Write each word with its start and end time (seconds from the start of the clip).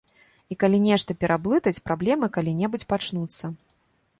І 0.53 0.55
калі 0.61 0.77
нешта 0.85 1.15
пераблытаць, 1.23 1.83
праблемы 1.91 2.31
калі-небудзь 2.39 2.87
пачнуцца. 2.95 3.45